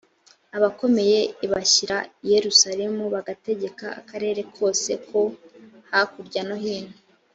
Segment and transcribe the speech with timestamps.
[0.57, 5.19] abakomeye ibashyira i yerusalemu bagategeka akarere kose ko
[5.91, 6.95] hakurya no hino.